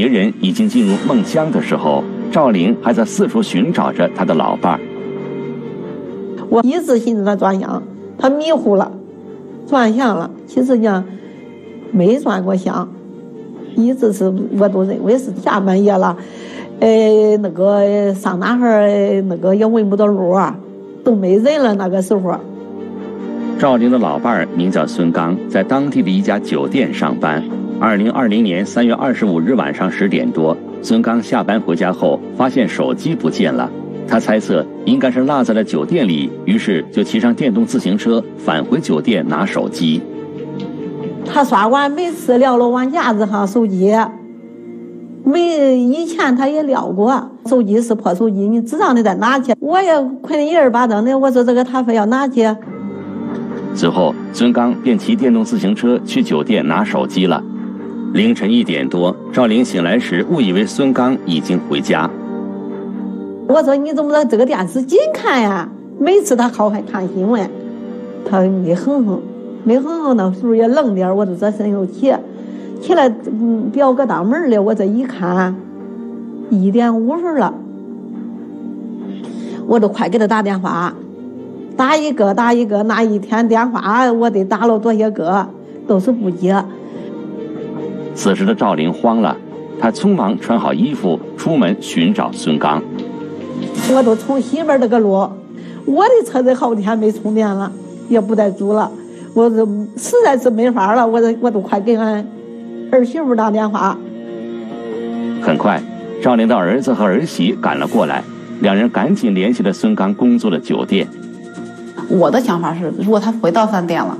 [0.00, 4.80] 别人已经进入梦乡的时候，赵玲还在四处寻找着她的老伴儿。
[6.48, 7.82] 我一直寻思他转向，
[8.16, 8.90] 他迷糊了，
[9.66, 10.30] 转向了。
[10.46, 11.04] 其实呢，
[11.92, 12.88] 没转过向，
[13.76, 16.16] 一直是我都认为是下半夜了，
[16.78, 18.66] 呃，那个上哪哈
[19.28, 20.56] 那个也问不到路啊，
[21.04, 22.34] 都没人了那个时候。
[23.58, 27.44] 赵玲的老伴儿名叫孙刚，在当地的一家酒店上班。
[27.80, 33.70] 二零二零年三月二十五日晚上十点多，孙刚下班回家后，发现手机不见了。
[34.06, 40.02] 他猜测应该是落在了酒店里，于是就骑上电动自行车返回酒店拿手机。
[41.24, 43.96] 他刷完每次撂了往架子上手机，
[45.24, 51.18] 没以前他也撂过手机是破手机，你知道你再拿去，我也困一儿巴登的。
[51.18, 52.46] 我说这个他非要拿去。
[53.74, 57.42] 随后，孙刚便骑电动自行车去酒店拿手机了。
[58.12, 62.10] 凌晨一点多，赵玲醒来时误以为孙刚已经回家。
[63.46, 65.68] 我说你怎么在这个电视紧看呀？
[65.96, 67.48] 每次他好还看新闻，
[68.28, 69.20] 他没哼哼，
[69.62, 72.12] 没哼哼，那时候也冷点我就这身又起，
[72.80, 75.54] 起来嗯表哥当门了，我这一看，
[76.50, 77.54] 一点五分了，
[79.68, 80.92] 我都快给他打电话，
[81.76, 85.46] 打一个打一个，那一天电话我得打了多些个，
[85.86, 86.60] 都是不接。
[88.20, 89.34] 此时的赵玲慌了，
[89.80, 92.82] 她匆忙穿好衣服出门寻找孙刚。
[93.90, 95.26] 我都从西边这个路，
[95.86, 97.72] 我的车子好几天没充电了，
[98.10, 98.92] 也不带租了，
[99.32, 99.64] 我这
[99.96, 102.22] 实在是没法了，我这我都快给俺
[102.92, 103.96] 儿媳妇打电话。
[105.40, 105.82] 很快，
[106.22, 108.22] 赵玲的儿子和儿媳赶了过来，
[108.60, 111.08] 两人赶紧联系了孙刚工作的酒店。
[112.10, 114.18] 我的想法是，如果他回到饭店了。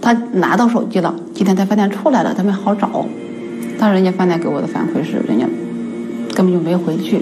[0.00, 3.04] 他拿到手机了，今天在饭店出来了，他们好找。
[3.78, 5.46] 但是人家饭店给我的反馈是，人家
[6.34, 7.20] 根本就没回去，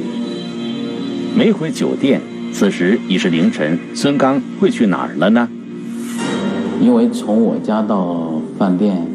[1.36, 2.20] 没回酒店。
[2.52, 5.46] 此时已是凌晨，孙刚会去哪儿了呢？
[6.80, 9.06] 因为从我家到饭店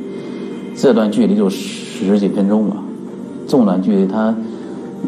[0.75, 2.77] 这段距离就十几分钟吧，
[3.47, 4.35] 这么短距离他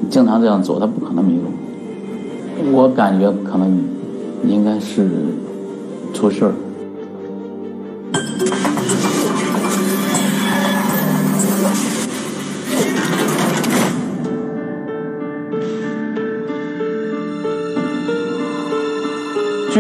[0.10, 2.72] 经常这样走，他不可能迷路。
[2.72, 3.84] 我感觉可能
[4.48, 5.08] 应该是
[6.14, 6.54] 出事儿。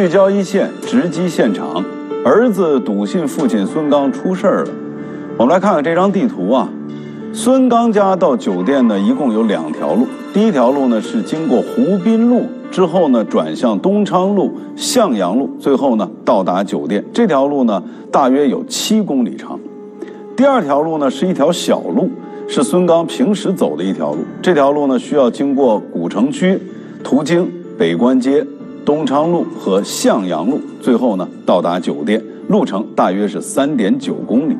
[0.03, 1.81] 聚焦一线，直击现场。
[2.25, 4.71] 儿子笃信父亲孙刚出事儿了。
[5.37, 6.67] 我们来看看这张地图啊。
[7.31, 10.05] 孙刚家到酒店呢，一共有两条路。
[10.33, 17.01] 第一条路呢是经过湖滨路之后呢，转向东昌路、向阳路，最后呢到达酒店。
[17.13, 17.81] 这条路呢
[18.11, 19.57] 大约有七公里长。
[20.35, 22.09] 第二条路呢是一条小路，
[22.49, 24.17] 是孙刚平时走的一条路。
[24.41, 26.59] 这条路呢需要经过古城区，
[27.01, 28.45] 途经北关街。
[28.85, 34.57] 东昌路和向阳路，最后呢到达酒店，路程大约是三点九公里。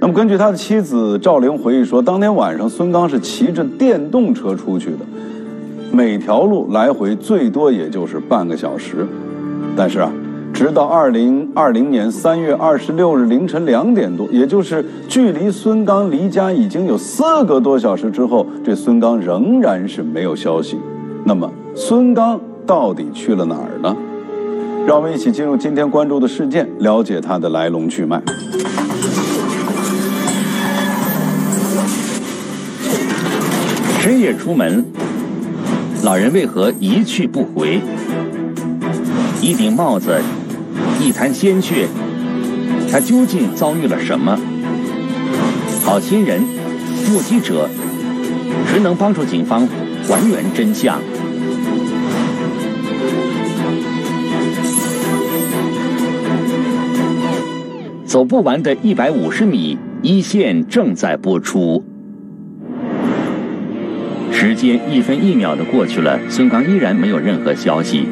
[0.00, 4.98] 那么根据他的妻子赵玲回忆说，当天晚上孙刚是骑着电动车出去的，
[5.92, 9.06] 每条路来回最多也就是半个小时。
[9.76, 10.10] 但是啊，
[10.52, 20.78] 直到二零二零年三月二十六日凌晨两点多，也就是距离孙刚离家已经有四个多小时之后，这孙刚仍然是没有消息。
[21.24, 22.40] 那么孙刚。
[22.66, 23.96] 到底去了哪儿呢？
[24.86, 28.20] 让我们一起进入今天关注的事件，了解它的来龙去脉。
[34.00, 34.84] 深夜出门，
[36.02, 37.80] 老人为何一去不回？
[39.40, 40.20] 一顶帽子，
[41.00, 41.86] 一滩鲜血，
[42.90, 44.36] 他究竟遭遇了什么？
[45.84, 46.40] 好心人，
[47.08, 47.68] 目击者，
[48.66, 49.68] 谁能帮助警方
[50.08, 50.98] 还原真相？
[58.12, 61.82] 走不完的一百五十米，一线正在播出。
[64.30, 68.04] 时间一分一秒的过去了，孙刚依然没有任何消息。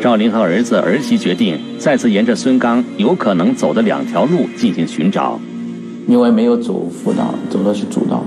[0.00, 5.38] 赵林和儿子儿媳决定再次沿着孙刚有可能走的两条路进行寻找，
[6.08, 8.24] 因为没有走辅道，走的是主道。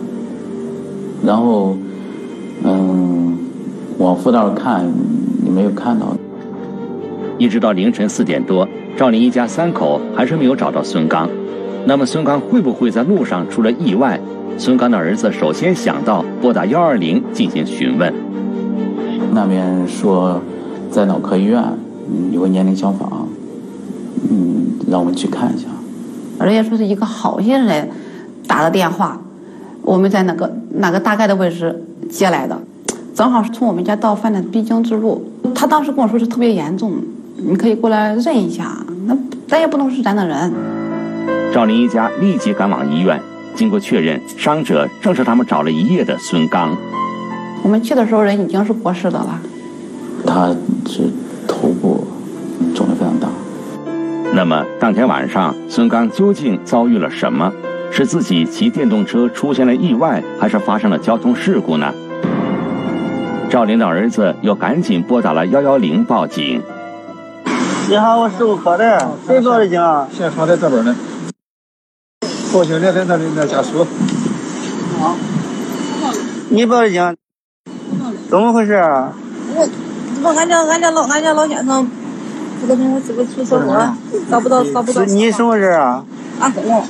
[1.26, 1.76] 然后，
[2.64, 3.36] 嗯，
[3.98, 4.88] 往辅道看，
[5.44, 6.16] 你没有看到。
[7.40, 11.30] 一直到凌晨四点多，赵林一家三口还是没有找到孙刚。
[11.86, 14.20] 那么孙刚会不会在路上出了意外？
[14.58, 18.14] 孙刚的儿子首先想到拨打幺二零进行询问。
[19.34, 20.42] 那边说
[20.90, 21.62] 在脑科医院
[22.32, 23.28] 有个年龄消防，
[24.30, 25.68] 嗯，让我们去看一下。
[26.40, 27.90] 人家说是一个好心人
[28.48, 29.20] 打的电话，
[29.82, 32.58] 我们在哪个哪个大概的位置接来的，
[33.14, 35.30] 正好是从我们家到饭店必经之路。
[35.54, 36.94] 他当时跟我说是特别严重。
[37.38, 38.85] 你可以过来认一下，那
[39.48, 40.54] 咱也不能是咱的人。
[41.54, 43.22] 赵林一家立即赶往医院，
[43.54, 46.76] 经过确认，伤者正是他们找了一夜的孙刚。
[47.64, 49.40] 我们去的时候，人已经是过世的了。
[50.26, 50.50] 他
[50.88, 51.10] 是
[51.48, 52.08] 头部
[52.74, 53.28] 肿得非常大。
[54.34, 57.52] 那么当天晚上，孙刚究竟遭遇了什么？
[57.92, 61.94] 是自己骑电动车出现了意外，还是发生了交通事故呢？
[63.50, 66.62] 赵林的儿子又赶紧拨打了幺幺零报警。
[67.88, 70.08] 你好，我事故科的，谁报的警啊？
[70.12, 70.96] 现场在这边呢。
[72.52, 73.86] 报警的在那里，那家属。
[75.00, 75.16] 好。
[76.50, 77.16] 你报的警？
[78.28, 79.14] 怎么回事啊？
[79.56, 79.70] 我，
[80.24, 81.88] 我俺家俺家老俺家老先生，
[82.60, 83.94] 这个人是个出车祸，
[84.32, 85.06] 找不到找不到。
[85.06, 86.04] 你什么事啊？
[86.40, 86.84] 俺公公。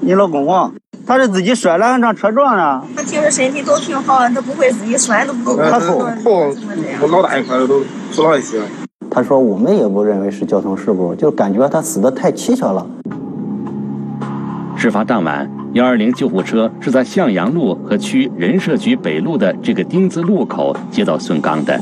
[0.00, 0.72] 你老公公？
[1.06, 2.82] 他是自己摔了，还让车撞了？
[2.96, 5.54] 他平时身体都挺好，他不会自己摔都不。
[5.58, 8.62] 他头头老大一块的都出了一些。
[9.10, 12.86] 他说：“我们也不认为是交通事故，就感觉他死的太蹊跷了。”
[14.76, 21.78] 事发当晚，幺二零救护车是在向阳路和区人社局北路的这个丁字路口接到孙刚的。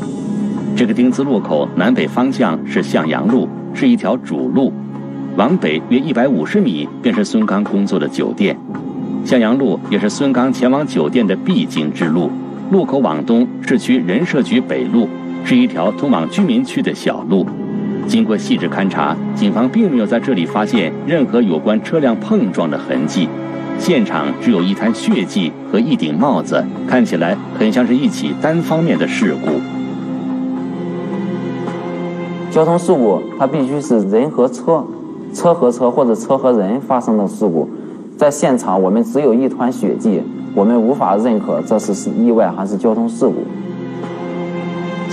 [0.75, 4.73] 这个丁字路口南北方向是向阳路，是一条主路，
[5.37, 8.57] 往北约一百五十米便是孙刚工作的酒店。
[9.25, 12.31] 向阳路也是孙刚前往酒店的必经之路。
[12.71, 15.07] 路口往东是区人社局北路。
[15.49, 17.47] 是一条通往居民区的小路，
[18.07, 23.27] 经过细致勘查，警方并没有在这里发现任何有关车辆碰撞的痕迹，
[23.79, 29.53] 现场只有一滩血迹和一顶帽子，看起来很像是一起单方面的事故。
[32.51, 34.85] 交通事故它必须是人和车、
[35.33, 37.67] 车和车或者车和人发生的事故，
[38.19, 40.21] 在现场我们只有一团血迹，
[40.55, 43.37] 我们无法认可这是是意外还是交通事故。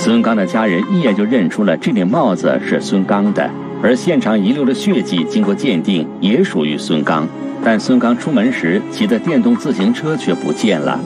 [0.06, 3.50] 孙刚的家人一眼就认出了这顶帽子是孙刚的，
[3.82, 7.28] 而现场遗留的血迹经过鉴定也属于孙刚，
[7.64, 11.00] 但孙刚出门时骑的电动自行车却不见了。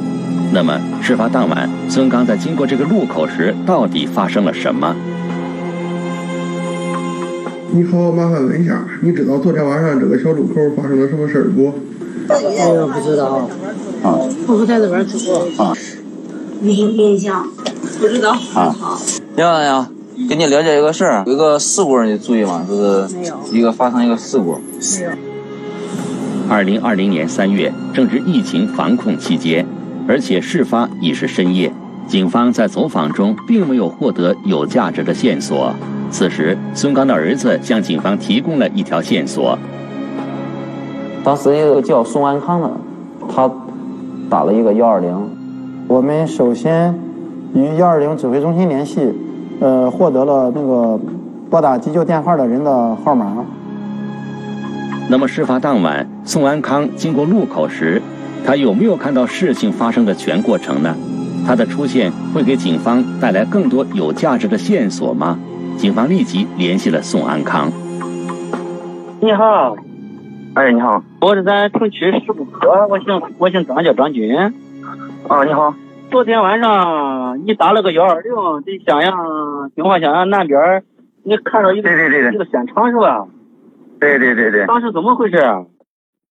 [0.52, 4.94] 那么，事发当晚，孙刚在经过这个路口时，到底发生了什么？
[7.72, 11.74] 你好，麻烦问一下，你知道昨天晚上这个小路口发生了什么事儿不？
[12.28, 13.50] 我不知道。
[14.04, 15.18] 啊，我不在这边住。
[15.56, 15.74] 啊，
[16.60, 17.48] 没印象。
[18.00, 18.32] 不知道。
[18.56, 18.74] 啊，
[19.36, 19.86] 你好，你好，
[20.30, 22.66] 给你了解一个事儿，有一个事故，你注意吗？
[22.68, 23.08] 就是
[23.52, 24.54] 一个发生一个事故。
[24.54, 25.12] 没有。
[26.50, 29.68] 二零二零年三月，正值疫情防控期间，
[30.08, 31.74] 而且事发已是深夜，
[32.08, 35.74] 警方在走访中并没有获得有价值的线索。
[36.10, 39.60] 此时，孙刚的儿子向警方提供了一条线索。
[41.22, 42.72] 当时一个叫宋安康的，
[43.28, 43.52] 他
[44.30, 45.30] 打了一个幺二零，
[45.90, 46.98] 我们首先。
[47.54, 49.14] 与幺二零指挥中心联系，
[49.60, 51.00] 呃，获得了那个
[51.50, 53.46] 拨打急救电话的人的号码。
[55.10, 58.02] 那么，事发当晚，宋安康经过路口时，
[58.46, 60.96] 他有没有看到事情发生的全过程呢？
[61.48, 65.40] 他的出现会给警方带来更多有价值的线索吗？
[65.78, 67.72] 警方立即联系了宋安康。
[69.20, 69.76] 你好，
[70.54, 74.38] 哎，你好，我是咱城区事故科，我姓我姓张，叫张军。
[75.28, 75.74] 啊，你好。
[76.12, 78.34] 昨天晚上你打了个幺二零，
[78.66, 80.84] 在襄阳金华襄阳南边，
[81.24, 83.28] 你看到一个一个现场是吧？
[84.00, 84.66] 对对对对。
[84.66, 85.66] 当时怎么回事啊？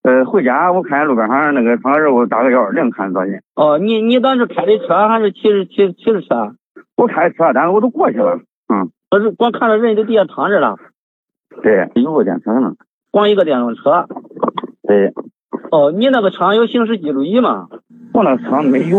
[0.03, 3.41] 呃，回家我看路边上那个窗时我打个幺二零看着人。
[3.55, 6.55] 哦，你你当时开的车还是骑着骑骑着车？
[6.97, 8.39] 我开车，但是我都过去了。
[8.67, 8.91] 嗯。
[9.11, 10.75] 我是光看到人在地下躺着了。
[11.63, 12.73] 对，有个电瓶呢。
[13.11, 14.07] 光一个电动车。
[14.85, 15.13] 对。
[15.71, 17.69] 哦，你那个车有行驶记录仪吗？
[18.13, 18.97] 我那车没有。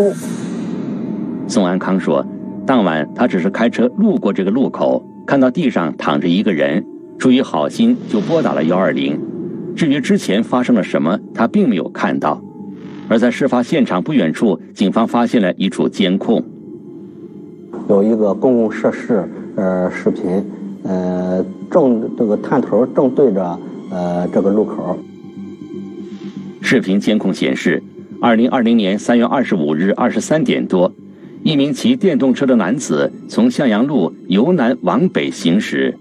[1.50, 2.24] 宋安康说
[2.64, 6.86] ：“当晚他只是开车路过这个路口，看到地上躺着一个人，
[7.18, 9.20] 出于好心就拨打了幺二零。
[9.74, 12.40] 至于之前发生了什么，他并没有看到。
[13.08, 16.40] 而在事发现场不远处，警方发现了一处监控，
[17.88, 20.44] 有一个公共设施呃视频，
[20.84, 23.58] 呃，正这个探头正对着
[23.90, 24.96] 呃这个路口。
[26.60, 27.82] 视频监控显示，
[28.20, 30.92] 二零二零年三月二十五日二十三点多，
[31.42, 35.96] 一名骑电动车的男子从向阳路由南往北行驶，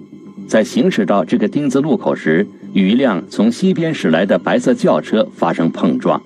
[0.47, 6.21] 在行驶到这个丁字路口时，与一辆从西边驶来的白色轿车发生碰撞。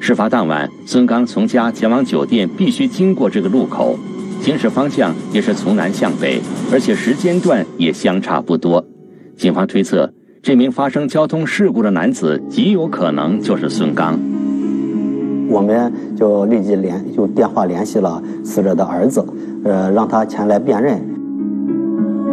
[0.00, 3.98] 事发当晚，孙刚从家前往酒店必须经过这个路口，
[4.40, 6.40] 行驶方向也是从南向北，
[6.72, 8.84] 而且时间段也相差不多。
[9.36, 10.12] 警方推测。
[10.42, 14.16] 这名发生交通事故的男子极有可能就是孙刚。
[15.48, 19.24] 我们就立即联用电话联系了死者的儿子，
[19.64, 21.00] 呃，让他前来辨认。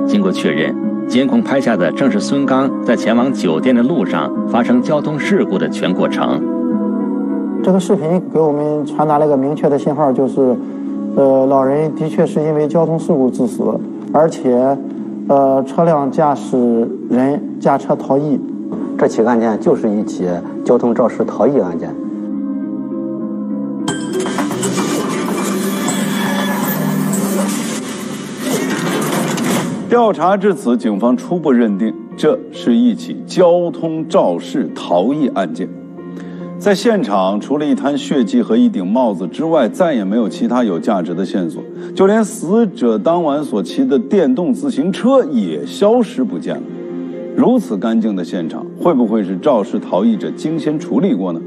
[0.05, 0.75] 经过确认，
[1.07, 6.41] 监控拍下的正是孙刚在前往酒店的路上发生交通事故的全过程。
[7.63, 10.55] 这个视频给我们传达了一个明确的信号，就是，
[11.15, 13.63] 呃，老人的确是因为交通事故致死，
[14.11, 14.77] 而且。
[15.29, 18.37] 呃，车辆驾驶人驾车逃逸，
[18.97, 20.27] 这起案件就是一起
[20.65, 21.89] 交通肇事逃逸案件。
[29.93, 35.69] 调查至此，警方初步认定这是一起交通肇事逃逸案件。
[36.57, 41.61] 在现场，除了一滩血迹和一顶帽子之外，再也没有其他有价值的线索。
[41.93, 46.63] 就连死者当晚所骑的电动自行车也消失不见了。
[47.35, 51.39] 如此干净的现场，会不会是肇事逃逸者精心处理过呢？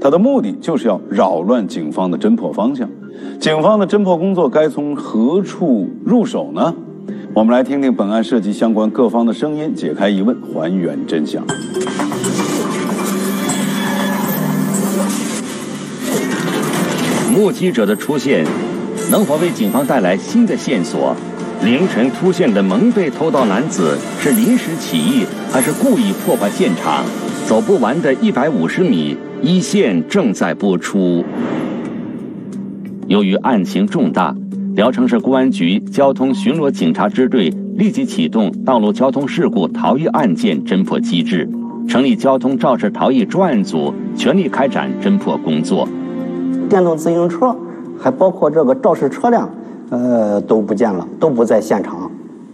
[0.00, 2.88] 他的目的就是要扰乱警方的侦破方向。
[3.40, 6.72] 警方的侦破工作该从何处入手呢？
[7.34, 11.44] 我们来听听本案涉及相关各方的声音，解开疑问，还原真相。
[17.32, 18.44] 目击者的出现，
[19.10, 21.14] 能否为警方带来新的线索？
[21.62, 27.04] 凌晨出现的蒙被偷盗男子是临时起意，还是故意破坏现场？
[27.46, 31.24] 走不完的一百五十米，一线正在播出。
[33.06, 34.34] 由于案情重大，
[34.74, 41.48] 聊城市公安局交通巡逻警察支队立即启动道路交通事故逃逸案件侦破机制，
[41.88, 45.88] 成立交通肇事逃逸专案组，全力开展侦破工作。
[46.68, 47.54] 电动自行车，
[47.98, 49.50] 还包括这个肇事车辆，
[49.90, 52.10] 呃，都不见了，都不在现场。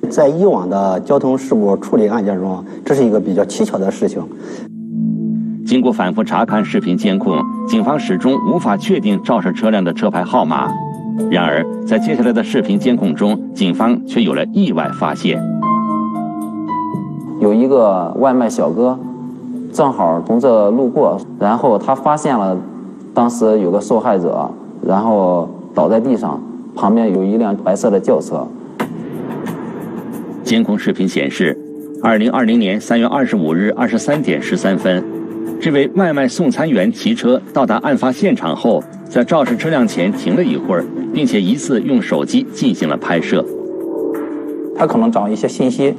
[0.09, 4.23] 在以往的交通事故处理案件中，这是一个比较蹊跷的事情。
[5.67, 10.71] 经过反复查看视频监控，警方始终无法确定肇事车辆的车牌号码。
[11.31, 15.43] 然而，在接下来的视频监控中，警方却有了意外发现：
[17.41, 18.99] 有一个外卖小哥，
[19.73, 22.57] 正好从这路过，然后他发现了。
[23.15, 24.51] 当时有个受害者，
[24.87, 26.39] 然后倒在地上，
[26.75, 28.47] 旁边有一辆白色的轿车。
[30.45, 31.59] 监控视频显示，
[32.03, 35.03] 二零二零年三月二十五日二十三点十三分，
[35.61, 43.45] 这位外卖送餐员骑车到达案发现场后，在肇事车辆前停了一会儿，并且疑似用手机进行了拍摄。
[44.77, 45.95] 他可能找一些信息。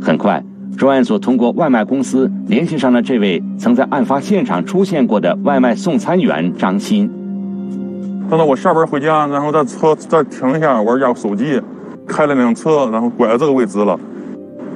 [0.00, 0.42] 很快。
[0.76, 7.10] 专案组通过外卖公司联系上了这位曾在案发现场出现过的外卖送餐员张鑫。
[8.30, 11.60] 等到我下班回家，然后在车再停一下，玩一下手机，
[12.06, 13.98] 开了辆车，然后拐到这个位置了。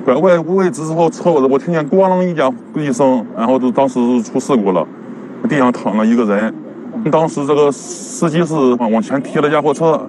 [0.04, 4.86] 拐外位置之后，车我我听见咣啷一下一声，然后就当时出事故了，
[5.48, 6.52] 地上躺了一个人。
[7.10, 10.08] 当时这个司机是往前踢了一下货车。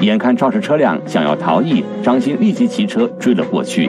[0.00, 3.88] 眼看肇事车辆想要逃逸，张鑫立即骑车追了过去。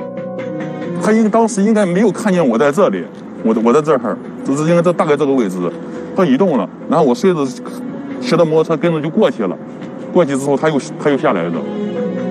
[1.01, 3.03] 他应当时应该没有看见我在这里，
[3.43, 5.57] 我我在这儿，就是应该这大概这个位置，
[6.15, 7.43] 他移动了，然后我顺着
[8.21, 9.57] 骑着摩托车跟着就过去了。
[10.13, 11.53] 过去之后他又他又下来了。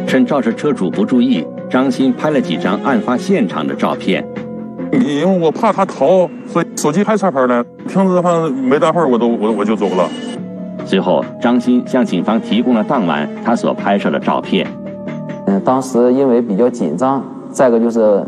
[0.06, 4.22] 趁肇事车主不注意，张鑫拍了几张案发现场的照片。
[4.92, 7.64] 因为我怕他逃，所以手机拍车牌了。
[7.88, 10.06] 停止后没大会儿，我都我我就走了。
[10.84, 14.66] 随后，张鑫向警方提供了当晚他所拍摄的照片。
[15.46, 18.22] 嗯，当时因为比较紧张，再一个就是，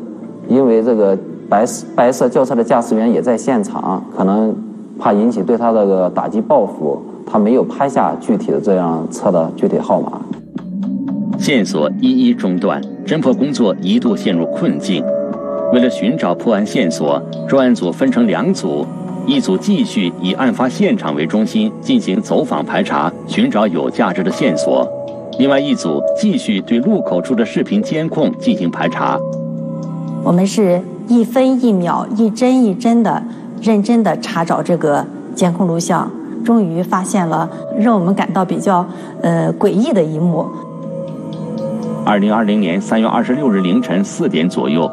[0.49, 1.15] 因为这个
[1.47, 4.57] 白色白色轿车的驾驶员也在现场，可能
[4.99, 10.19] 怕引起对他这个打击报复，他没有拍下具体的这辆车的具体号码。
[11.45, 15.05] 线索一一中断，侦破工作一度陷入困境。
[15.75, 18.87] 为了寻找破案线索，专案组分成两组。
[19.27, 24.89] 一组继续以案发现场为中心进行走访排查，寻找有价值的线索；
[25.39, 29.21] 另外一组继续对路口处的视频监控进行排查。
[30.23, 33.23] 我们是一分一秒、一帧一帧的
[33.61, 36.11] 认真的查找这个监控录像，
[36.43, 37.47] 终于发现了
[37.79, 38.87] 让我们感到比较
[39.21, 40.47] 呃诡异的一幕。
[42.07, 44.91] 二零二零年三月二十六日凌晨四点左右，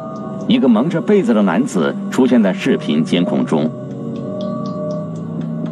[0.48, 3.70] 一个蒙着被子的男子出现在视频监控中。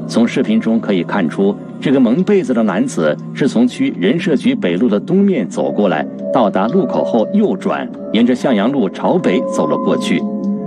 [0.06, 10.23] 从视频中可以看出，这个蒙被子的男子是从区人社局北路的东面走过来，到达路口后右转，沿着向阳路朝北走了过去。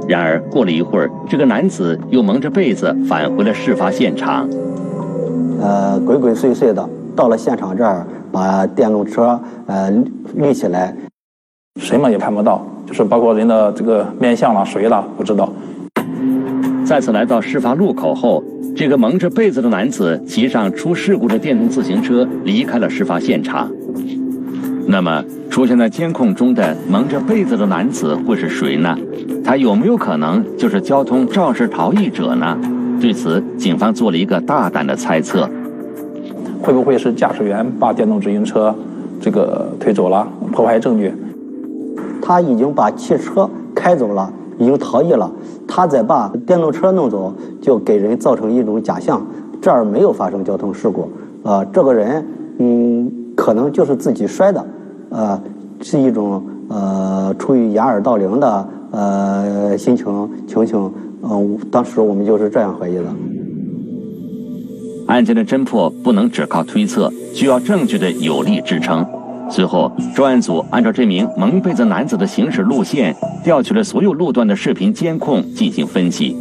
[0.08, 4.50] 然而过了一会儿，这个男子又蒙着被子返回了事发现场。
[5.62, 9.92] 呃，鬼鬼祟祟的到了现场这儿，把电动车呃
[10.36, 10.92] 立起来，
[11.80, 15.54] 什么也看不到，就是包括人的这个面相了、谁了不知道。
[16.84, 18.44] 再次来到事发路口后，
[18.76, 23.72] 这个蒙着被子的男子骑上出事故的电动自行车离开了事发现场。
[24.88, 28.98] 那么，出现在监控中的蒙着被子的男子会是谁呢？
[29.46, 32.58] 他有没有可能就是交通肇事逃逸者呢？
[33.00, 35.50] 对此，警方做了一个大胆的猜测：
[36.64, 38.74] 会不会是驾驶员把电动自行车
[39.20, 41.14] 这个推走了，破坏证据？
[42.22, 45.30] 他已经把汽车开走了，已经逃逸了，
[45.68, 49.22] 他再把电动车弄走，就给人造成一种假象，
[49.62, 51.10] 这儿没有发生交通事故。
[51.44, 52.26] 呃，这个人，
[52.60, 54.66] 嗯，可能就是自己摔的，
[55.10, 55.42] 呃，
[55.82, 60.92] 是一种呃出于掩耳盗铃的呃心情情形。
[61.24, 63.04] 嗯，当时我们就是这样怀疑的。
[65.14, 69.06] 案件的侦破不能只靠推测，需要证据的有力支撑。
[69.48, 76.36] 随后，专案组按照这名蒙被子男子的行驶路线，调取了所有路段的视频监控进行分析。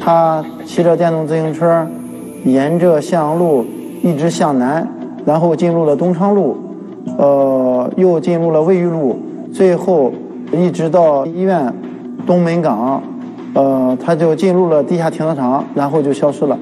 [0.00, 1.86] 他骑着电动自行车，
[2.46, 3.66] 沿着向阳路
[4.02, 4.88] 一直向南，
[5.26, 6.56] 然后进入了东昌路，
[7.20, 9.18] 呃，又进入了卫浴路，
[9.52, 10.10] 最后
[10.50, 11.70] 一直到医院
[12.26, 13.02] 东门岗，
[13.52, 16.58] 呃，他就进入了地下停车场，然后就消失了。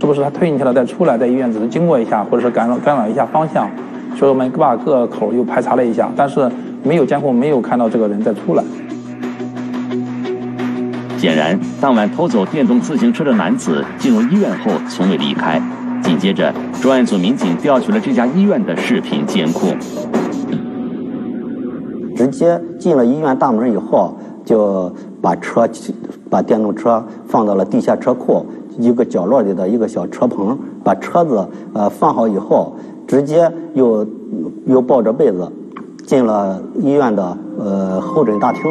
[0.00, 3.68] 是不是他推进去了再出来，在医院只是经过一下，或者是干扰干扰一下方向？
[4.16, 6.50] 所以我们把各口又排查了一下，但是
[6.82, 8.64] 没有监控，没有看到这个人再出来。
[11.18, 15.60] 显然，当晚偷走电动自行车的男子进入医院后从未离开。
[16.02, 19.70] 紧接着，专案组民警调取了这家医院的视频监控，
[22.16, 25.68] 直接进了医院大门以后，就把车
[26.28, 28.44] 把电动车放到了地下车库
[28.78, 32.74] 一个角落里的一个小车棚，把车子呃放好以后，
[33.06, 34.06] 直接又
[34.66, 35.50] 又抱着被子
[36.04, 38.62] 进了医院的呃候诊大厅。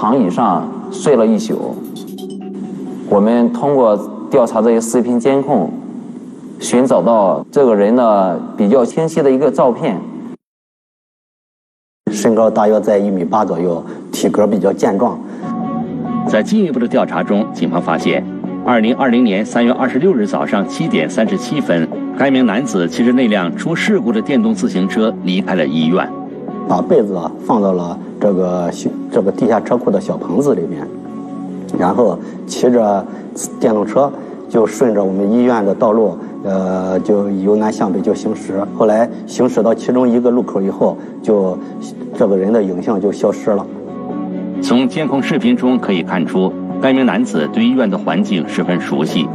[0.00, 1.76] 躺椅上睡了一宿。
[3.10, 3.94] 我们通过
[4.30, 5.70] 调查这些视频监控，
[6.58, 10.00] 寻找到这个人的比较清晰的一个照片。
[12.10, 15.20] 身高大约在一米八左右，体格比较健壮。
[16.26, 18.24] 在进一步的调查中，警方发现，
[18.64, 21.86] 二零二零年三月二十六日早上七点三十七分。
[22.16, 26.10] 该名男子骑着那辆出事故的电动自行车离开了医院，
[26.66, 28.72] 把被子放到了这个
[29.10, 30.86] 这个地下车库的小棚子里面，
[31.78, 33.04] 然后骑着
[33.58, 34.10] 电动车
[34.48, 38.60] 就顺着我们医院的道路，呃，就由南向北就行驶。
[38.76, 41.58] 后来行驶到其中一个路口以后，就
[42.16, 43.66] 这个人的影像就消失了。
[44.62, 49.28] 从监控视频中可以看出，该名男子对医院的环境十分熟悉。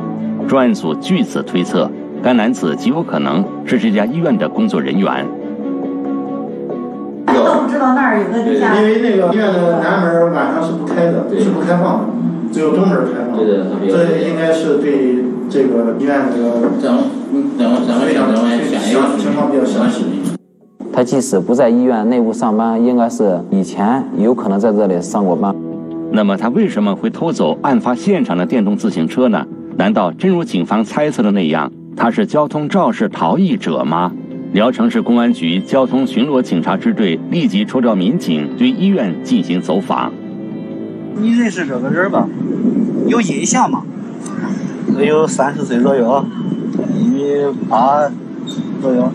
[0.48, 1.90] 专案组据此推测。
[2.24, 5.28] 该男子极有可能是这家医院的工作人员。
[7.46, 8.76] 都不知道那儿有个地下。
[8.76, 12.06] 因为那个医院的南门晚上是不开的，是不开放的，
[12.52, 13.38] 只有东门开放。
[13.38, 16.98] 这应该是对这个医院这个整
[17.58, 20.06] 整整个情况情况比较详细。
[20.92, 25.54] 他即使不在医院内部上班，应该是以前有可能在这里上过班。
[26.12, 29.46] 那么他为什么会偷走案发现场的电动自行车呢？
[29.78, 31.70] 难道真如警方猜测的那样？
[31.98, 34.12] 他是交通肇事逃逸者吗？
[34.56, 40.14] 聊城市公安局交通巡逻警察支队立即抽调民警对医院进行走访。
[41.18, 42.26] 你认识这个人吧？
[43.06, 43.84] 有印象吗？
[44.98, 46.26] 有三十岁左右，
[46.98, 47.34] 一米
[47.68, 48.10] 八
[48.82, 49.12] 左右。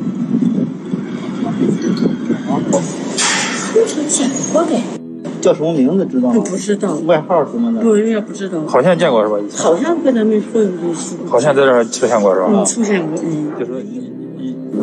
[5.41, 6.45] 叫什么名字知道吗？
[6.47, 6.97] 不知道。
[7.07, 7.81] 外号什么的？
[7.81, 8.61] 不，也不知道。
[8.67, 9.39] 好像见过是吧？
[9.57, 11.17] 好像跟咱们说有类似。
[11.27, 12.49] 好像在这儿出现过是吧？
[12.51, 13.19] 嗯，出现过。
[13.25, 13.51] 嗯。
[13.59, 13.83] 就是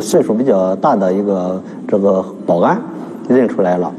[0.00, 2.80] 岁数比较大的一个这个保安
[3.28, 3.92] 认出来了，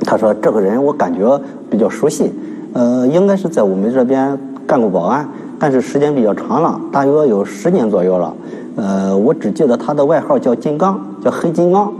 [0.00, 1.40] 他说这个人我感觉
[1.70, 2.30] 比较熟悉，
[2.72, 8.34] 呃，应该是在我们这边干过保安，但是时间比较长了，大约有十年左右了。
[8.76, 11.92] 呃，我只记得他的外号叫金刚，叫黑金刚。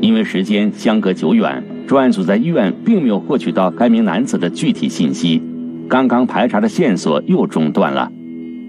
[0.00, 5.42] 因为时间相隔久远，专案组在医院并没有获取到该名男子的具体信息，
[5.88, 8.10] 刚刚排查的线索又中断了。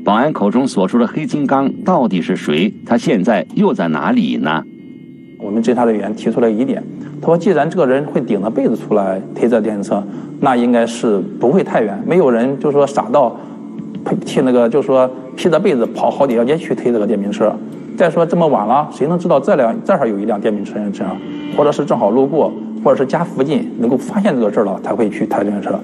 [0.09, 2.73] 保安口中所说的黑金刚到底是谁？
[2.83, 4.63] 他现在又在哪里呢？
[5.37, 6.83] 我们侦查人员提出了疑点，
[7.21, 10.03] 他说：“既然这个人会顶着被子出来推着电瓶车，
[10.39, 13.37] 那应该是不会太远，没有人就是说傻到
[14.25, 17.55] 替那个就是说披着被子跑好几条街去推这个电瓶车。
[17.95, 21.15] 再说这么晚了，谁能知道这辆这儿有一辆电瓶车这样，
[21.55, 22.51] 或者是正好路过，
[22.83, 25.79] 或者是家附近能够发现这个事儿了，才会去抬电瓶车。”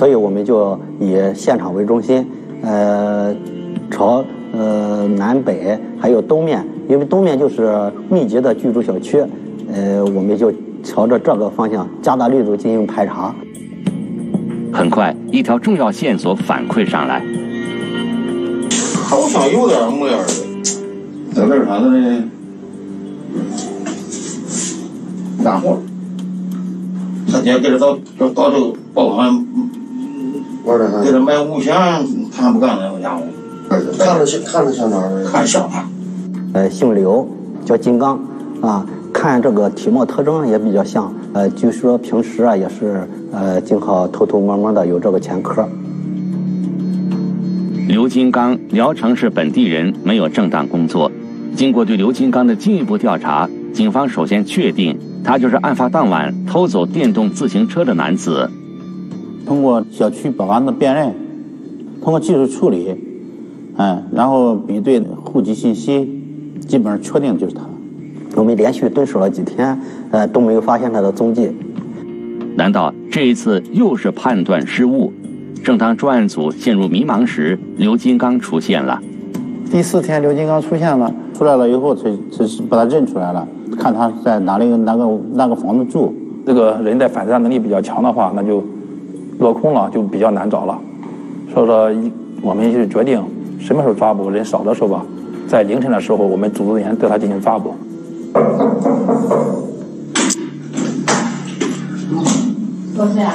[0.00, 2.26] 所以我们就以现场为中心，
[2.62, 3.36] 呃，
[3.90, 9.22] 朝呃南北还有东面，因为东面就是密集的居住小区，
[9.70, 10.50] 呃，我们就
[10.82, 13.34] 朝着这个方向加大力度进行排查。
[14.72, 17.22] 很快，一条重要线索反馈上来。
[19.04, 20.24] 好像有点模样的，
[21.34, 22.24] 在那啥子呢？
[25.44, 25.78] 干活。
[27.30, 29.46] 他今天给他到到到这个报案。
[31.02, 31.74] 给他买五险，
[32.34, 33.22] 他还不干了，我家伙。
[33.98, 35.24] 看着像，看着像哪儿？
[35.24, 35.84] 看像他。
[36.52, 37.28] 呃，姓刘，
[37.64, 38.18] 叫金刚，
[38.60, 41.12] 啊，看这个体貌特征也比较像。
[41.32, 45.68] 呃，据说平时啊也是呃，经常偷偷摸摸的有这个前科。
[47.86, 51.10] 刘金刚，聊城市本地人，没有正当工作。
[51.54, 58.48] 经过对刘金刚的进一步调查，警方首先确定他就是案发当晚偷走电动自行车的男子。
[59.50, 61.12] 通过小区保安的辨认，
[62.00, 62.94] 通过技术处理，
[63.76, 66.08] 嗯，然后比对户籍信息，
[66.68, 67.62] 基本上确定就是他。
[68.36, 69.76] 我们连续蹲守了几天，
[70.12, 71.50] 呃，都没有发现他的踪迹。
[72.54, 75.12] 难道这一次又是判断失误？
[75.64, 79.02] 正当专案组陷入迷茫时，刘金刚出现了。
[79.68, 86.14] 第四天，刘金刚出现了，出来了以后，才才是把他认出来了，看他在哪里哪个哪个房子住。
[86.46, 88.62] 这个人在反杀能力比较强的话，那就。
[89.40, 90.78] 落空了就比较难找了，
[91.52, 91.90] 所以说
[92.42, 93.20] 我们就决定
[93.58, 95.02] 什么时候抓捕人少的时候吧，
[95.48, 97.74] 在凌晨的时候我们组织人员对他进行抓捕。
[102.94, 103.32] 多少？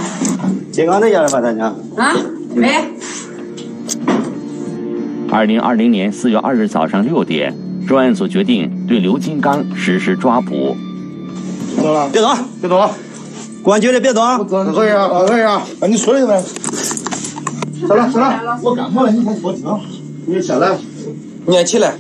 [0.72, 1.76] 金刚在家里吧，大娘。
[1.96, 2.14] 啊，
[2.54, 2.70] 没。
[5.32, 7.52] 二零二零年四月二日早上六点，
[7.88, 10.76] 专案组决定对刘金刚实施抓捕。
[11.76, 12.28] 别动了，别走，
[12.62, 12.78] 别动。
[12.78, 12.88] 公
[13.72, 14.24] 安局的别动！
[14.24, 16.42] 啊，等会儿啊，把你出来呗。
[17.88, 19.66] 下来，下来，我感冒了，你先说停。
[20.28, 20.78] 你下来，
[21.46, 21.96] 你起来。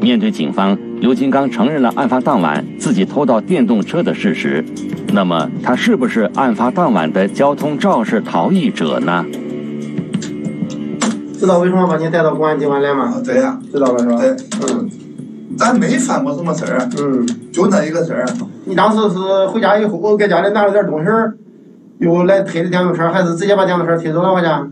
[0.00, 4.64] 面对警方，刘金刚承认了案发当晚自己偷盗电动车的事实。
[5.12, 9.24] 那么，他是不是案发当晚的交通肇事逃逸者呢？
[11.38, 13.20] 知道为什么把你带到公安机关来吗？
[13.24, 14.16] 对呀，知道了是吧？
[14.20, 14.30] 对，
[14.68, 14.90] 嗯。
[15.58, 18.26] 咱没犯过什么事儿，嗯，就那一个事儿。
[18.64, 21.10] 你当时是回家以后，搁家里拿了点东西
[21.98, 24.68] 又来推的电动车，还是直接把电动车推走了回家？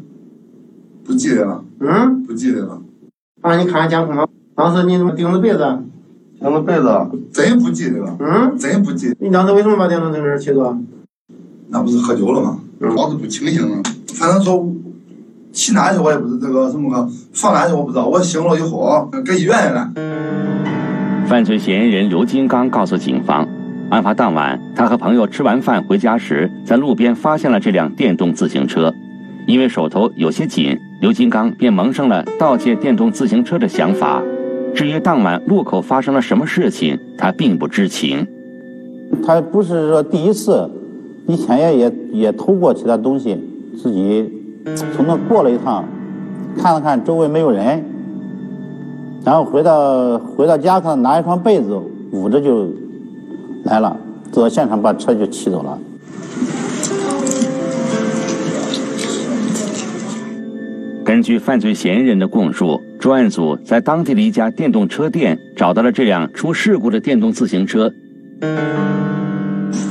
[1.05, 1.65] 不记得了。
[1.81, 2.23] 嗯？
[2.25, 2.81] 不记得了。
[3.41, 4.27] 啊，你看监控吗？
[4.55, 5.79] 当时你怎么顶着被子。
[6.39, 6.89] 顶着被子。
[7.33, 8.17] 真不记得了。
[8.21, 8.57] 嗯？
[8.57, 9.15] 真不记。
[9.19, 10.77] 你当时为什么把电动车骑走？
[11.69, 12.59] 那不是喝酒了吗？
[12.81, 13.83] 脑子不清醒了。
[14.15, 14.73] 反正说
[15.53, 18.07] 骑哪去我也不知这个什么个放哪去我不知道。
[18.07, 19.93] 我醒了以后搁医院了。
[21.27, 23.47] 犯罪嫌疑人刘金刚告诉警方，
[23.91, 28.95] 案发当晚，他和朋友吃完饭回家时，在路边发现了这辆电动自行车。
[29.47, 34.23] 因为手头有些紧，刘金刚便萌生了盗窃电动自行车的想法。
[34.73, 38.25] 至于当晚路口发生了什么事情，他并不知情。
[39.27, 40.71] 他不是说第一次，
[41.27, 43.37] 以前也也也偷过其他东西，
[43.77, 44.33] 自己
[44.95, 45.85] 从那过了一趟，
[46.57, 47.85] 看了看周围没有人。
[49.25, 51.77] 然后回到回到家，他拿一床被子
[52.13, 52.69] 捂着就
[53.71, 53.97] 来了，
[54.33, 55.79] 走到现场把车就骑走了。
[61.05, 67.93] 根据犯罪嫌疑人的供述，专案组在当地的一家电动车店找到了这辆出事故的电动自行车。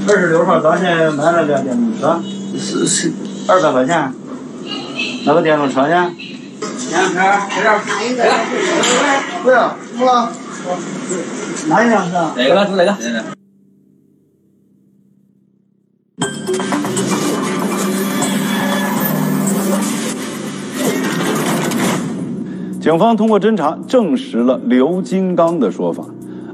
[0.09, 2.19] 二十六号早晨买了辆电动车，
[2.57, 3.13] 是是
[3.47, 4.11] 二百块钱。
[5.25, 6.11] 那个电动车呢？
[6.89, 7.21] 电动车
[7.55, 8.23] 这辆看一个。
[9.45, 10.29] 对啊，我。
[11.69, 12.33] 哪一辆车？
[12.35, 12.65] 哪个？
[12.67, 13.38] 是哪个？
[22.79, 26.03] 警方通过侦查证实了刘金刚的说法。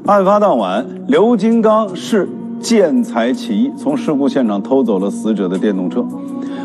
[0.06, 2.28] 案发当晚，刘金刚是
[2.60, 6.06] 见财起意，从事故现场偷走了死者的电动车，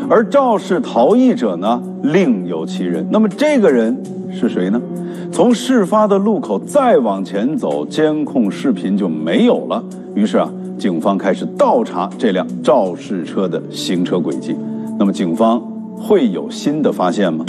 [0.09, 3.07] 而肇事逃逸者呢另有其人。
[3.09, 3.97] 那么这个人
[4.31, 4.81] 是谁呢？
[5.31, 9.81] 从事发的路口再往前走，监控视频就没有了。
[10.13, 14.55] 于是啊，警方开始倒查这辆肇事车的行车轨迹。
[14.97, 15.61] 那么警方
[15.95, 17.45] 会有新的发现吗？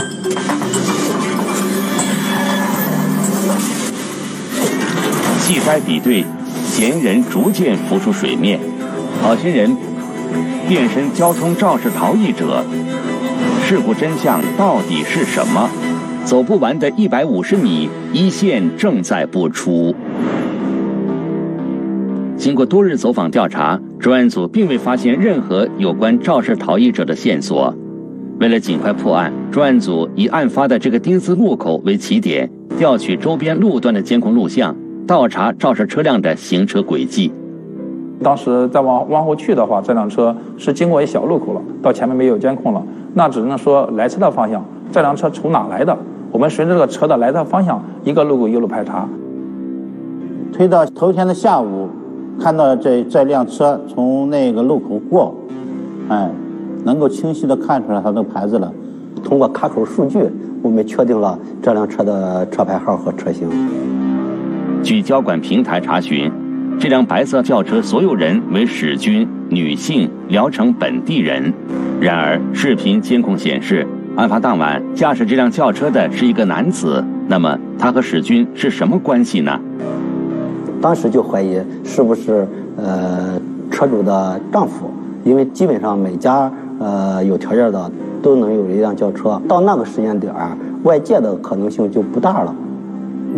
[5.40, 6.22] 细筛比对，
[6.66, 8.60] 嫌疑人逐渐浮出水面，
[9.22, 9.74] 好心人
[10.68, 12.62] 变身交通肇事逃逸者，
[13.66, 15.70] 事故真相到底是什么？
[16.26, 19.94] 走不完的一百五十米，一线正在播出。
[22.42, 27.72] 经过多日走访调查，专案组并未发现任何有关肇事逃逸者的线索。
[28.40, 34.74] 为了尽快破案，专案组以案发的这个丁字路口为起点，调取周边路段的监控录像，
[35.06, 37.32] 倒查肇事车辆的行车轨迹。
[38.24, 42.82] 当时再往往后去的话，这辆车是经过一小路口了，到前面没有监控了，
[43.14, 45.96] 那只能说来车的方向，这辆车从哪来的？
[46.32, 49.08] 我们随着这个车的来的方向，一个路口一路排查，
[50.52, 51.81] 推到头天的下午，
[52.42, 55.32] 看到这这辆车从那个路口过，
[56.08, 56.28] 哎，
[56.84, 58.72] 能够清晰的看出来它的牌子了。
[59.22, 60.18] 通过卡口数据，
[60.60, 63.48] 我们确定了这辆车的车牌号和车型。
[64.82, 66.28] 据交管平台查询，
[66.80, 71.52] 这辆白色轿车所有人为史军，女性，聊城本地人。
[72.00, 73.86] 然而，视频监控显示。
[74.16, 77.02] 案发当晚，驾驶这辆轿车的是一个男子。
[77.28, 79.58] 那么，他和史军是什么关系呢？
[80.82, 83.40] 当时就怀疑是不是呃
[83.70, 84.90] 车主的丈夫，
[85.24, 87.90] 因为基本上每家呃有条件的
[88.20, 89.40] 都能有一辆轿车。
[89.48, 90.50] 到那个时间点儿，
[90.82, 92.54] 外界的可能性就不大了。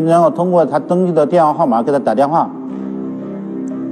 [0.07, 2.51] 然后通过他登记的电话号码给他打电话，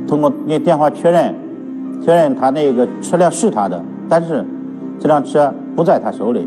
[0.08, 1.34] 通过那电话确认，
[2.04, 4.44] 确认他那个车辆是他的，但是
[4.98, 5.52] 这辆车。
[5.74, 6.46] 不在他手里。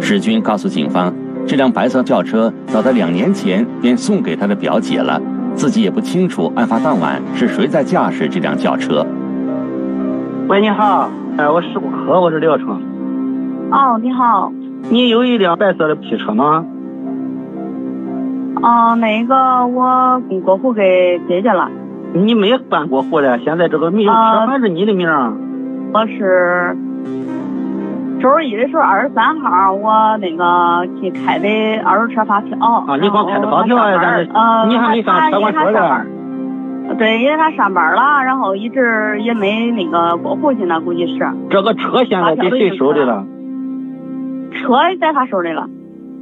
[0.00, 1.12] 史军告诉警方，
[1.46, 5.20] 这辆白色轿车早在两年前便送给他的表姐了，
[5.58, 9.04] 自己也不清楚案发当晚是谁在驾驶这辆轿车。
[10.46, 12.80] 喂，你好，哎，我事故科，我是廖成。
[13.72, 14.52] 哦，你好。
[14.88, 16.64] 你有一辆白色的 P 车吗？
[18.62, 21.68] 哦，那个我过户给姐姐了。
[22.12, 24.14] 你没办过户的，现在这个名车
[24.46, 25.08] 还是你的名。
[25.92, 26.76] 我是。
[28.20, 31.48] 周一的时候，二十三号，我那个去开的
[31.84, 32.58] 二手车发票。
[32.58, 33.92] 啊，你光开的发票啊？
[34.34, 36.06] 呃，你还没上车管所的。
[36.98, 41.26] 对，因为他上班了，然后一直也没那个过户去呢，估计是。
[41.48, 43.24] 这个车现在在谁手里了？
[44.52, 45.68] 车在他手里了。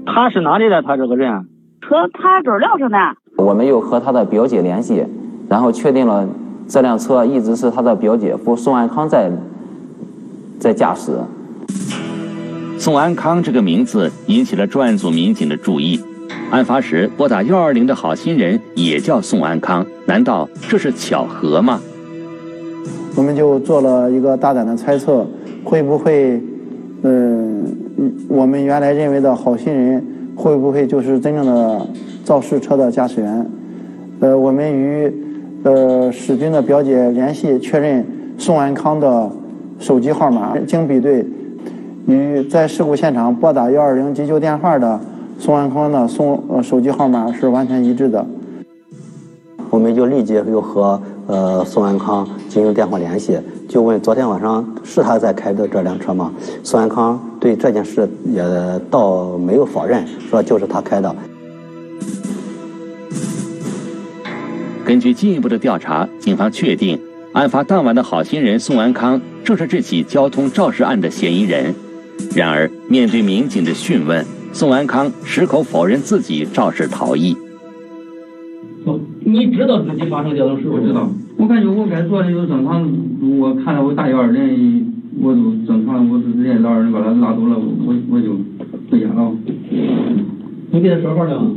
[0.05, 0.83] 他是哪里的？
[0.83, 1.47] 他这个人？
[1.81, 2.99] 车他就是聊城的。
[3.39, 5.07] 我们又和他的表姐联系，
[5.49, 6.29] 然后确定了
[6.69, 9.31] 这辆车一直是他的表姐夫宋安康在
[10.59, 11.13] 在驾驶。
[12.87, 16.01] 宋安康这个名字引起了专案组民警的注意。
[16.53, 21.81] 案发时拨打幺二零的好心人也叫宋安康，难道这是巧合吗？
[23.17, 25.27] 我们就做了一个大胆的猜测：
[25.65, 26.41] 会不会，
[27.03, 27.77] 嗯，
[28.29, 30.01] 我们原来认为的好心人
[30.37, 31.85] 会不会就是真正的
[32.25, 33.51] 肇事车的驾驶员？
[34.21, 35.13] 呃，我们与
[35.65, 38.07] 呃史军的表姐联系确认
[38.39, 39.29] 宋安康的
[39.81, 41.27] 手机号码，经比对。
[42.07, 45.01] 与在事故现场拨打幺二零急救电话的
[45.41, 48.25] 宋安康的宋呃手机号码是完全一致的，
[49.71, 53.37] 我们就立即又和呃宋安康进行电话联系，
[53.69, 56.33] 就问昨天晚上是他在开的这辆车吗？
[56.63, 58.41] 宋安康对这件事也
[58.89, 61.15] 倒没有否认，说就是他开的。
[64.85, 67.01] 根据进一步的调查，警方确定
[67.33, 71.75] 案发当晚的好心人宋安康正是这起交通肇事案的嫌疑人。
[72.35, 77.37] 然而，面对民警的讯问，宋安康矢口否认自己肇事逃逸。
[79.25, 80.79] 你知道自己发生交通事故？
[80.79, 81.09] 知道。
[81.37, 82.89] 我感觉我该做的就正常，
[83.39, 88.37] 我看到我打幺二零，我就正常，我直接老二人把他拉走了，我我就
[88.91, 89.33] 回家了。
[90.71, 91.51] 你给他说话了吗？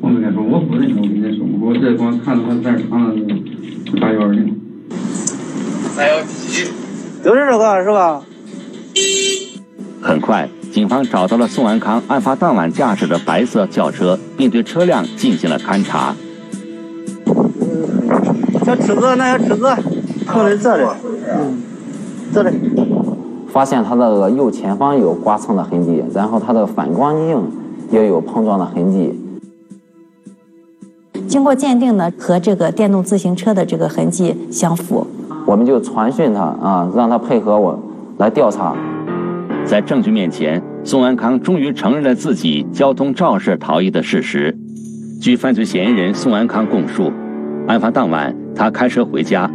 [0.00, 4.56] 我没跟他说，我不认识，我跟他说，我直接光看到他在那躺着，打幺二零。
[4.88, 6.70] 三幺七，
[7.22, 8.22] 就是这个是吧？
[10.02, 16.14] 很快，警方找到了宋安康案发当晚驾驶的白色轿车，并对车辆进行了勘查。
[18.64, 19.66] 小尺子，那小尺子，
[20.26, 20.84] 可能这里，
[21.28, 21.62] 嗯，
[22.32, 22.50] 这里。
[23.52, 27.50] 发现它的右前方有刮蹭的痕迹，然后他的反光镜
[27.90, 29.12] 也有碰撞的痕迹。
[31.26, 35.06] 经过鉴定呢，和这个电动自行车的这个痕迹相符。
[35.46, 37.78] 我们就传讯他啊，让他配合我
[38.18, 38.76] 来调查。
[39.70, 44.58] 在证据面前，宋安康终于承认了自己交通肇事逃逸的事实。
[45.22, 47.12] 据犯罪嫌疑人宋安康供述，
[47.68, 49.48] 案发当晚他开车回家。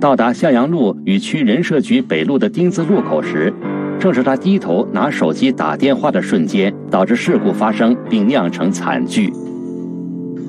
[0.00, 3.52] 到达向阳路与区人社局北路的丁字路口时，
[4.00, 9.30] 正是他低头拿手机打电话的瞬间，导致事故发生并酿成惨剧。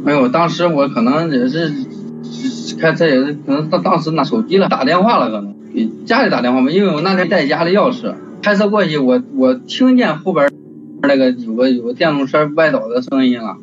[0.06, 1.74] 没有，当时我可能也是
[2.80, 10.50] 开车，也是可能当当时拿手机了，打电话了，可能给家里打电话嘛，因为我那天带家里钥匙，开车过去，我我听见后边
[11.02, 13.58] 那个有个有个电动车歪倒的声音了，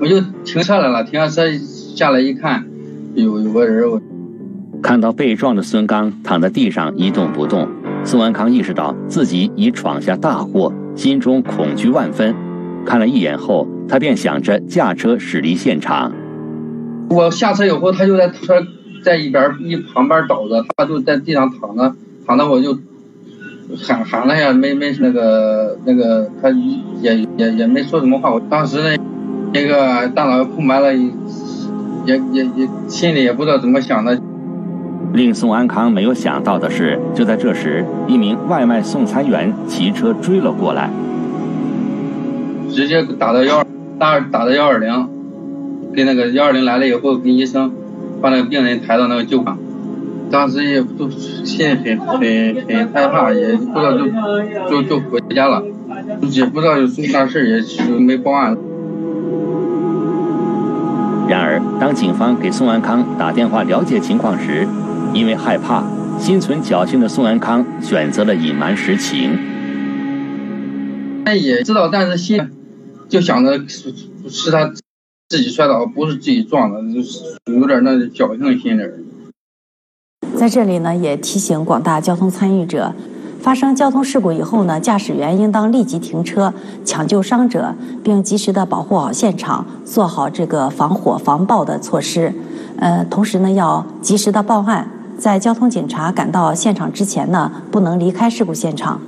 [0.00, 1.50] 我就停车来了，停下车
[1.94, 2.66] 下来一看，
[3.14, 4.00] 有有个人我。
[4.80, 7.68] 看到被撞的孙刚躺在地上一动不动，
[8.04, 12.34] 孙安康意识到自己已闯下大祸，心中恐惧万分。
[12.86, 16.12] 看了一眼后，他便想着驾车驶离现场。
[17.10, 18.64] 我下车以后，他就在车
[19.02, 22.78] 在一边一旁边倒着，他就在地上躺着，躺着我就
[23.76, 26.50] 喊喊了下，没没那个那个，他
[27.00, 28.32] 也也也没说什么话。
[28.32, 29.02] 我当时呢，
[29.52, 34.18] 那个大脑空白了，也也也心里也不知道怎么想的。
[35.12, 40.90] 令宋安康没有想到的是，就在这时，一名外卖送餐员骑车追了过来，
[42.70, 43.64] 直接打到幺
[43.98, 45.08] 打打到幺二零，
[45.94, 47.72] 给那个幺二零来了以后，跟医生
[48.20, 49.58] 把那个病人抬到那个救伤。
[50.30, 52.20] 当时也都心里很很
[52.66, 54.06] 很害怕，也不知道就
[54.70, 55.62] 就就回家了，
[56.30, 58.56] 也不知道有什么大事，也是没报案。
[61.28, 64.66] 然而，当警方给宋安康打电话了解情况时，
[65.14, 65.84] 因为害怕，
[66.18, 69.38] 心存侥幸的宋安康选择了隐瞒实情。
[71.24, 72.50] 他也知道，但是心
[73.08, 73.94] 就想着是
[74.28, 74.72] 是他
[75.28, 78.82] 自己摔倒，不是自己撞的，就是有点那侥幸心理。
[80.38, 82.94] 在这里呢，也提醒广大交通参与者，
[83.42, 87.74] 发生交通事故以后呢，驾驶员应当立即停车，抢救伤者，
[88.04, 92.32] 并及时的保护好现场，做好这个防火防爆的措施。
[92.78, 94.88] 呃，同时呢，要及时的报案。
[95.18, 99.00] 在交通警察赶到现场之前呢，不能离开事故现场。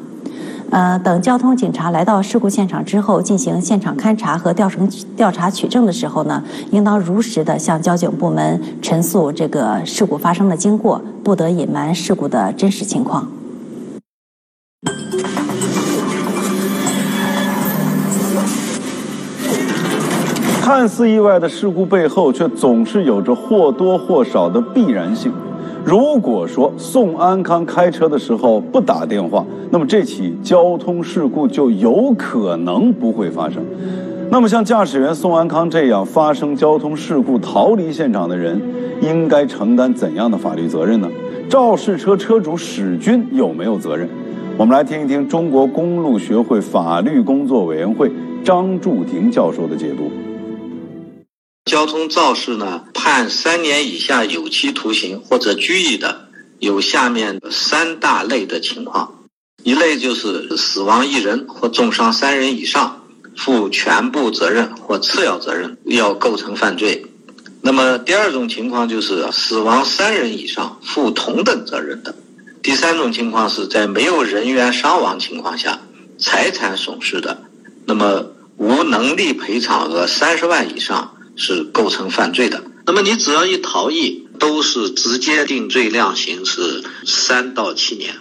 [0.71, 4.79] 呃，等交通警察来到事故现场之后，进行现场勘查和调查
[5.17, 13.29] 调查取证的时候呢，应当如实的向交警部门陈述这个事故发生的经过，不得隐瞒事故的真实情况。
[20.63, 25.33] 看似意外的事故背后，却总是有着或多或少的必然性。
[25.85, 33.63] 如果说宋安康开车的时候不打电话，那么这起交通事故就有可能不会发生。
[34.31, 38.61] 那么像驾驶员宋安康这样发生交通事故逃离现场的人，
[39.01, 41.09] 应该承担怎样的法律责任呢？
[41.49, 44.09] 肇事车车主史军有没有责任？
[44.57, 48.13] 我们来听一听中国公路学会法律工作委员会
[48.45, 50.11] 张柱廷教授的解读。
[51.67, 59.25] 交通肇事呢，判三年以下有期徒刑或者拘役的，有下面三大类的情况：
[59.63, 63.05] 一类就是死亡一人或重伤三人以上，
[63.37, 67.07] 负全部责任或次要责任，要构成犯罪；
[67.61, 72.15] 那么第二种情况就是死亡三人以上，负同等责任的；
[72.63, 75.83] 第三种情况是在没有人员伤亡情况下，
[76.19, 77.43] 财产损失的，
[77.85, 81.15] 那么无能力赔偿额三十万以上。
[81.37, 82.63] 是构成犯罪的。
[82.87, 88.15] 那么你只要一逃逸，都是直接定罪量刑是三到七年。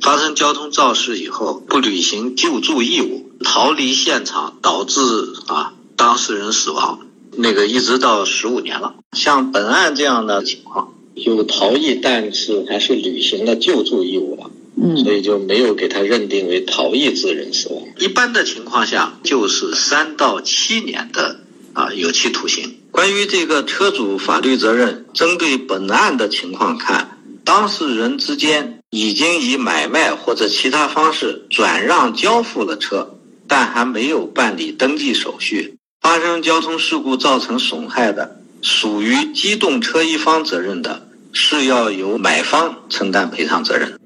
[0.00, 5.00] 发生交通肇事以后，不履行救助义务，逃离现场导致
[5.46, 7.00] 啊当事人死亡，
[7.36, 8.94] 那个一直到十五年了。
[9.12, 17.84] 像本案这样的情况，有逃逸，但是还是履行了救助义务了，嗯，所以就没有给他认定为逃逸致人死亡。
[17.98, 21.40] 一般的情况下，就是三到七年的。
[21.74, 22.78] 啊，有期徒刑。
[22.90, 33.16] 关于这个车主法律责任，针对本案的情况看，当事人之间已经以买卖或者其他方式转让交付了车，
[33.48, 43.98] 但还没有办理登记手续，发生交通事故造成损害的，属于机动车一方责任的，是要由买方承担赔偿责任。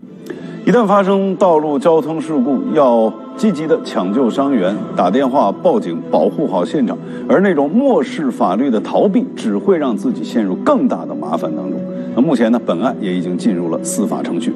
[0.65, 6.97] 一旦发生道路交通事故，要积极的抢救伤员，打电话报警，保护好现场。
[7.27, 11.81] 而那种漠视法律的逃避，只会让自己陷入更大的麻烦当中。
[12.15, 14.53] 那目前呢，本案也已经进入了司法程序。